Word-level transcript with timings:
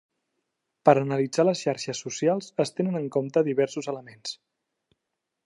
Per 0.87 0.95
analitzar 1.01 1.45
les 1.45 1.61
xarxes 1.67 2.01
socials 2.07 2.49
es 2.65 2.73
tenen 2.79 2.99
en 3.01 3.07
compte 3.17 3.45
diversos 3.51 3.93
elements. 3.95 4.35